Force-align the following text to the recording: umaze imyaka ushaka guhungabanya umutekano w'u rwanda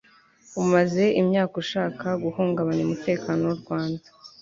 umaze 0.61 1.03
imyaka 1.21 1.55
ushaka 1.63 2.07
guhungabanya 2.23 2.81
umutekano 2.85 3.41
w'u 3.49 3.57
rwanda 3.61 4.07